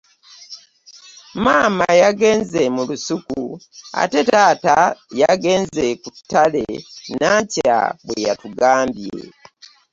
[1.43, 3.41] “Maama yagenze mu lusuku
[4.01, 4.77] ate taata
[5.21, 6.65] yagenze ku ttale”.
[7.19, 9.17] Nankya bwe yatugambye.